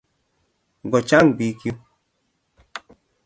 [0.91, 1.73] Ko chang' pik yu